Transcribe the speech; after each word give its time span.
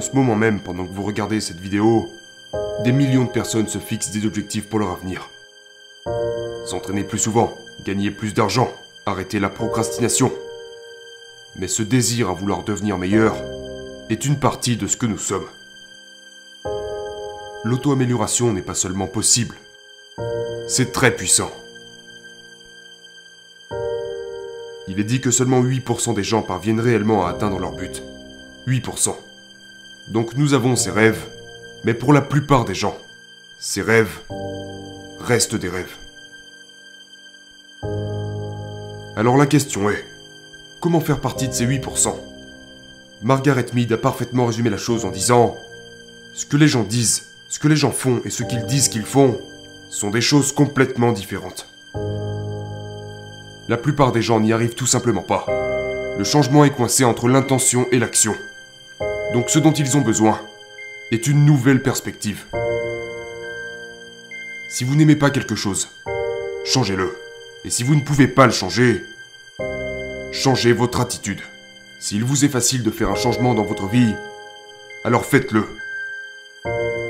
en 0.00 0.02
ce 0.02 0.16
moment 0.16 0.34
même, 0.34 0.60
pendant 0.60 0.86
que 0.86 0.92
vous 0.94 1.02
regardez 1.02 1.42
cette 1.42 1.60
vidéo, 1.60 2.10
des 2.84 2.92
millions 2.92 3.24
de 3.24 3.30
personnes 3.30 3.68
se 3.68 3.76
fixent 3.76 4.12
des 4.12 4.24
objectifs 4.24 4.66
pour 4.66 4.78
leur 4.78 4.92
avenir. 4.92 5.28
S'entraîner 6.64 7.04
plus 7.04 7.18
souvent, 7.18 7.54
gagner 7.84 8.10
plus 8.10 8.32
d'argent, 8.32 8.72
arrêter 9.04 9.38
la 9.38 9.50
procrastination. 9.50 10.32
Mais 11.56 11.68
ce 11.68 11.82
désir 11.82 12.30
à 12.30 12.32
vouloir 12.32 12.64
devenir 12.64 12.96
meilleur 12.96 13.36
est 14.08 14.24
une 14.24 14.38
partie 14.38 14.78
de 14.78 14.86
ce 14.86 14.96
que 14.96 15.04
nous 15.04 15.18
sommes. 15.18 15.44
L'auto-amélioration 17.64 18.54
n'est 18.54 18.62
pas 18.62 18.72
seulement 18.72 19.06
possible, 19.06 19.56
c'est 20.66 20.92
très 20.92 21.14
puissant. 21.14 21.52
Il 24.88 24.98
est 24.98 25.04
dit 25.04 25.20
que 25.20 25.30
seulement 25.30 25.62
8% 25.62 26.14
des 26.14 26.24
gens 26.24 26.40
parviennent 26.40 26.80
réellement 26.80 27.26
à 27.26 27.30
atteindre 27.32 27.58
leur 27.58 27.72
but. 27.72 28.02
8%. 28.66 29.14
Donc 30.10 30.34
nous 30.34 30.54
avons 30.54 30.74
ces 30.74 30.90
rêves, 30.90 31.24
mais 31.84 31.94
pour 31.94 32.12
la 32.12 32.20
plupart 32.20 32.64
des 32.64 32.74
gens, 32.74 32.98
ces 33.60 33.80
rêves 33.80 34.18
restent 35.20 35.54
des 35.54 35.68
rêves. 35.68 35.94
Alors 39.16 39.36
la 39.36 39.46
question 39.46 39.88
est, 39.88 40.04
comment 40.80 41.00
faire 41.00 41.20
partie 41.20 41.46
de 41.46 41.52
ces 41.52 41.64
8% 41.64 42.12
Margaret 43.22 43.66
Mead 43.72 43.92
a 43.92 43.98
parfaitement 43.98 44.46
résumé 44.46 44.68
la 44.68 44.78
chose 44.78 45.04
en 45.04 45.10
disant 45.10 45.56
Ce 46.34 46.44
que 46.44 46.56
les 46.56 46.68
gens 46.68 46.82
disent, 46.82 47.26
ce 47.48 47.60
que 47.60 47.68
les 47.68 47.76
gens 47.76 47.92
font 47.92 48.20
et 48.24 48.30
ce 48.30 48.42
qu'ils 48.42 48.66
disent 48.66 48.88
qu'ils 48.88 49.04
font 49.04 49.38
sont 49.90 50.10
des 50.10 50.20
choses 50.20 50.50
complètement 50.52 51.12
différentes. 51.12 51.68
La 53.68 53.76
plupart 53.76 54.10
des 54.10 54.22
gens 54.22 54.40
n'y 54.40 54.52
arrivent 54.52 54.74
tout 54.74 54.86
simplement 54.86 55.22
pas. 55.22 55.46
Le 56.18 56.24
changement 56.24 56.64
est 56.64 56.74
coincé 56.74 57.04
entre 57.04 57.28
l'intention 57.28 57.86
et 57.92 58.00
l'action. 58.00 58.34
Donc 59.32 59.48
ce 59.48 59.60
dont 59.60 59.72
ils 59.72 59.96
ont 59.96 60.00
besoin 60.00 60.40
est 61.12 61.28
une 61.28 61.44
nouvelle 61.44 61.82
perspective. 61.82 62.44
Si 64.68 64.82
vous 64.82 64.96
n'aimez 64.96 65.14
pas 65.14 65.30
quelque 65.30 65.54
chose, 65.54 65.88
changez-le. 66.64 67.16
Et 67.64 67.70
si 67.70 67.84
vous 67.84 67.94
ne 67.94 68.00
pouvez 68.00 68.26
pas 68.26 68.46
le 68.46 68.52
changer, 68.52 69.04
changez 70.32 70.72
votre 70.72 71.00
attitude. 71.00 71.40
S'il 72.00 72.24
vous 72.24 72.44
est 72.44 72.48
facile 72.48 72.82
de 72.82 72.90
faire 72.90 73.10
un 73.10 73.14
changement 73.14 73.54
dans 73.54 73.64
votre 73.64 73.86
vie, 73.86 74.14
alors 75.04 75.24
faites-le. 75.24 75.64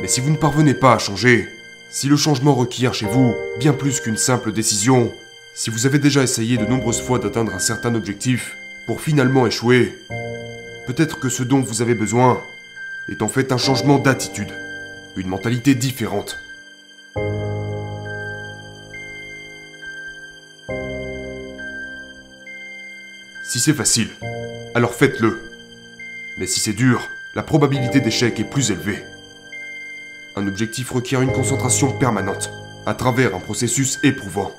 Mais 0.00 0.08
si 0.08 0.20
vous 0.20 0.30
ne 0.30 0.36
parvenez 0.36 0.74
pas 0.74 0.94
à 0.94 0.98
changer, 0.98 1.48
si 1.90 2.08
le 2.08 2.16
changement 2.16 2.54
requiert 2.54 2.94
chez 2.94 3.06
vous 3.06 3.34
bien 3.58 3.74
plus 3.74 4.00
qu'une 4.00 4.16
simple 4.16 4.52
décision, 4.52 5.12
si 5.54 5.68
vous 5.68 5.84
avez 5.84 5.98
déjà 5.98 6.22
essayé 6.22 6.56
de 6.56 6.64
nombreuses 6.64 7.02
fois 7.02 7.18
d'atteindre 7.18 7.54
un 7.54 7.58
certain 7.58 7.94
objectif 7.94 8.56
pour 8.86 9.00
finalement 9.00 9.46
échouer, 9.46 9.94
peut-être 10.86 11.18
que 11.18 11.28
ce 11.28 11.42
dont 11.42 11.60
vous 11.60 11.82
avez 11.82 11.94
besoin 11.94 12.40
est 13.08 13.22
en 13.22 13.28
fait 13.28 13.52
un 13.52 13.58
changement 13.58 13.98
d'attitude, 13.98 14.52
une 15.16 15.28
mentalité 15.28 15.74
différente. 15.74 16.38
Si 23.44 23.60
c'est 23.60 23.74
facile, 23.74 24.10
alors 24.74 24.94
faites-le. 24.94 25.40
Mais 26.38 26.46
si 26.46 26.60
c'est 26.60 26.72
dur, 26.72 27.08
la 27.34 27.42
probabilité 27.42 28.00
d'échec 28.00 28.38
est 28.38 28.44
plus 28.44 28.70
élevée. 28.70 29.02
Un 30.36 30.46
objectif 30.46 30.90
requiert 30.90 31.22
une 31.22 31.32
concentration 31.32 31.90
permanente, 31.98 32.50
à 32.84 32.94
travers 32.94 33.34
un 33.34 33.40
processus 33.40 33.98
éprouvant. 34.02 34.52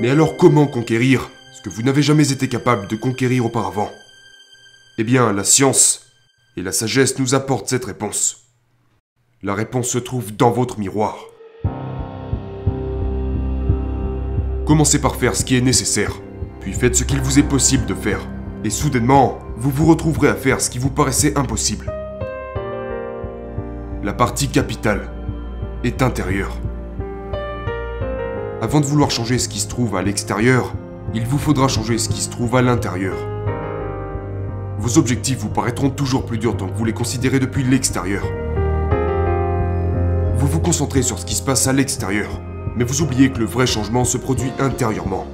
Mais 0.00 0.10
alors 0.10 0.36
comment 0.36 0.66
conquérir 0.66 1.30
ce 1.52 1.62
que 1.62 1.70
vous 1.70 1.82
n'avez 1.82 2.02
jamais 2.02 2.30
été 2.30 2.48
capable 2.48 2.86
de 2.86 2.96
conquérir 2.96 3.46
auparavant? 3.46 3.90
Eh 5.00 5.04
bien, 5.04 5.32
la 5.32 5.44
science 5.44 6.06
et 6.56 6.62
la 6.62 6.72
sagesse 6.72 7.20
nous 7.20 7.36
apportent 7.36 7.68
cette 7.68 7.84
réponse. 7.84 8.48
La 9.44 9.54
réponse 9.54 9.86
se 9.86 9.98
trouve 9.98 10.34
dans 10.34 10.50
votre 10.50 10.80
miroir. 10.80 11.18
Commencez 14.66 15.00
par 15.00 15.14
faire 15.14 15.36
ce 15.36 15.44
qui 15.44 15.56
est 15.56 15.60
nécessaire, 15.60 16.14
puis 16.58 16.72
faites 16.72 16.96
ce 16.96 17.04
qu'il 17.04 17.20
vous 17.20 17.38
est 17.38 17.44
possible 17.44 17.86
de 17.86 17.94
faire. 17.94 18.18
Et 18.64 18.70
soudainement, 18.70 19.38
vous 19.56 19.70
vous 19.70 19.86
retrouverez 19.86 20.30
à 20.30 20.34
faire 20.34 20.60
ce 20.60 20.68
qui 20.68 20.80
vous 20.80 20.90
paraissait 20.90 21.38
impossible. 21.38 21.92
La 24.02 24.14
partie 24.14 24.48
capitale 24.48 25.12
est 25.84 26.02
intérieure. 26.02 26.56
Avant 28.60 28.80
de 28.80 28.86
vouloir 28.86 29.12
changer 29.12 29.38
ce 29.38 29.48
qui 29.48 29.60
se 29.60 29.68
trouve 29.68 29.94
à 29.94 30.02
l'extérieur, 30.02 30.74
il 31.14 31.24
vous 31.24 31.38
faudra 31.38 31.68
changer 31.68 31.98
ce 31.98 32.08
qui 32.08 32.20
se 32.20 32.30
trouve 32.30 32.56
à 32.56 32.62
l'intérieur. 32.62 33.37
Vos 34.78 34.96
objectifs 34.96 35.38
vous 35.38 35.48
paraîtront 35.48 35.90
toujours 35.90 36.24
plus 36.24 36.38
durs 36.38 36.56
tant 36.56 36.68
que 36.68 36.76
vous 36.76 36.84
les 36.84 36.92
considérez 36.92 37.40
depuis 37.40 37.64
l'extérieur. 37.64 38.22
Vous 40.36 40.46
vous 40.46 40.60
concentrez 40.60 41.02
sur 41.02 41.18
ce 41.18 41.26
qui 41.26 41.34
se 41.34 41.42
passe 41.42 41.66
à 41.66 41.72
l'extérieur, 41.72 42.28
mais 42.76 42.84
vous 42.84 43.02
oubliez 43.02 43.32
que 43.32 43.40
le 43.40 43.44
vrai 43.44 43.66
changement 43.66 44.04
se 44.04 44.18
produit 44.18 44.52
intérieurement. 44.60 45.26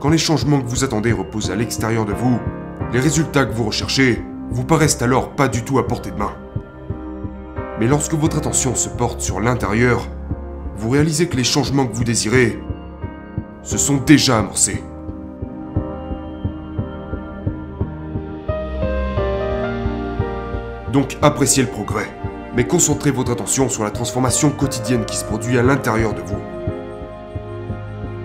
Quand 0.00 0.08
les 0.08 0.16
changements 0.16 0.62
que 0.62 0.68
vous 0.68 0.84
attendez 0.84 1.12
reposent 1.12 1.50
à 1.50 1.56
l'extérieur 1.56 2.06
de 2.06 2.14
vous, 2.14 2.38
les 2.94 3.00
résultats 3.00 3.44
que 3.44 3.52
vous 3.52 3.64
recherchez 3.64 4.22
vous 4.50 4.64
paraissent 4.64 5.02
alors 5.02 5.30
pas 5.30 5.48
du 5.48 5.62
tout 5.62 5.78
à 5.78 5.86
portée 5.86 6.12
de 6.12 6.16
main. 6.16 6.32
Mais 7.78 7.88
lorsque 7.88 8.14
votre 8.14 8.38
attention 8.38 8.74
se 8.74 8.88
porte 8.88 9.20
sur 9.20 9.38
l'intérieur, 9.38 10.08
vous 10.78 10.88
réalisez 10.88 11.28
que 11.28 11.36
les 11.36 11.44
changements 11.44 11.86
que 11.86 11.94
vous 11.94 12.04
désirez 12.04 12.58
se 13.62 13.76
sont 13.76 13.98
déjà 13.98 14.38
amorcés. 14.38 14.82
Donc 20.96 21.18
appréciez 21.20 21.62
le 21.62 21.68
progrès, 21.68 22.10
mais 22.54 22.66
concentrez 22.66 23.10
votre 23.10 23.30
attention 23.30 23.68
sur 23.68 23.84
la 23.84 23.90
transformation 23.90 24.48
quotidienne 24.48 25.04
qui 25.04 25.18
se 25.18 25.26
produit 25.26 25.58
à 25.58 25.62
l'intérieur 25.62 26.14
de 26.14 26.22
vous. 26.22 26.38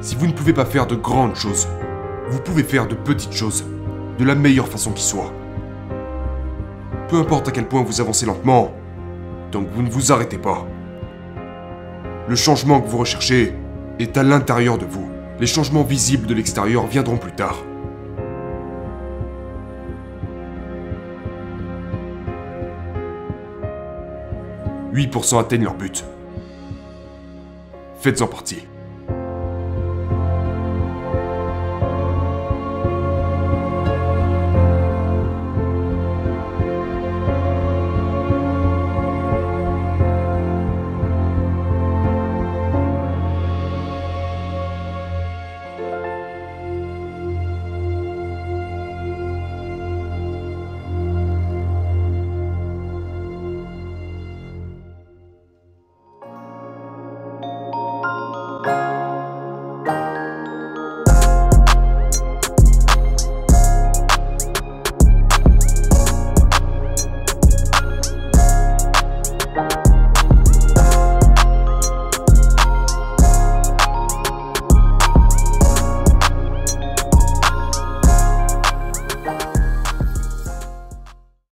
Si 0.00 0.14
vous 0.14 0.28
ne 0.28 0.32
pouvez 0.32 0.52
pas 0.52 0.64
faire 0.64 0.86
de 0.86 0.94
grandes 0.94 1.34
choses, 1.34 1.66
vous 2.28 2.38
pouvez 2.38 2.62
faire 2.62 2.86
de 2.86 2.94
petites 2.94 3.32
choses, 3.32 3.64
de 4.20 4.24
la 4.24 4.36
meilleure 4.36 4.68
façon 4.68 4.92
qui 4.92 5.02
soit. 5.02 5.32
Peu 7.08 7.16
importe 7.16 7.48
à 7.48 7.50
quel 7.50 7.66
point 7.66 7.82
vous 7.82 8.00
avancez 8.00 8.24
lentement, 8.24 8.70
que 9.50 9.58
vous 9.58 9.82
ne 9.82 9.90
vous 9.90 10.12
arrêtez 10.12 10.38
pas. 10.38 10.64
Le 12.28 12.36
changement 12.36 12.80
que 12.80 12.86
vous 12.88 12.98
recherchez 12.98 13.52
est 13.98 14.16
à 14.16 14.22
l'intérieur 14.22 14.78
de 14.78 14.86
vous. 14.86 15.10
Les 15.40 15.48
changements 15.48 15.82
visibles 15.82 16.28
de 16.28 16.34
l'extérieur 16.34 16.86
viendront 16.86 17.16
plus 17.16 17.32
tard. 17.32 17.64
«8% 24.92 25.38
atteignent 25.40 25.64
leur 25.64 25.74
but. 25.74 26.04
Faites-en 28.00 28.26
partie. 28.26 28.66